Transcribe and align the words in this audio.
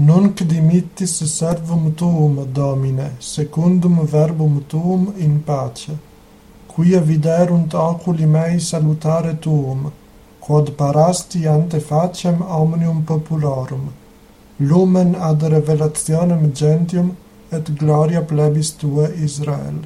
Nunc 0.00 0.40
dimittis 0.48 1.18
servum 1.30 1.94
tuum, 1.94 2.46
Domine, 2.54 3.16
secundum 3.18 4.06
verbum 4.06 4.64
tuum 4.66 5.12
in 5.18 5.42
pace. 5.44 5.94
Quia 6.66 7.00
viderunt 7.00 7.74
oculi 7.74 8.24
mei 8.24 8.58
salutare 8.60 9.38
tuum, 9.38 9.92
quod 10.38 10.70
parasti 10.72 11.46
ante 11.46 11.80
facem 11.80 12.40
omnium 12.40 13.02
populorum. 13.04 13.92
Lumen 14.56 15.14
ad 15.14 15.42
revelationem 15.42 16.50
gentium 16.54 17.14
et 17.50 17.70
gloria 17.76 18.22
plebis 18.22 18.76
tua 18.76 19.06
Israel. 19.08 19.84